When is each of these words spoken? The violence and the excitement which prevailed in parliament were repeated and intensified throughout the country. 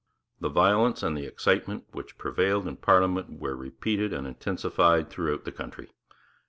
The 0.39 0.49
violence 0.49 1.03
and 1.03 1.15
the 1.15 1.27
excitement 1.27 1.83
which 1.91 2.17
prevailed 2.17 2.67
in 2.67 2.77
parliament 2.77 3.39
were 3.39 3.55
repeated 3.55 4.13
and 4.13 4.25
intensified 4.25 5.11
throughout 5.11 5.45
the 5.45 5.51
country. 5.51 5.91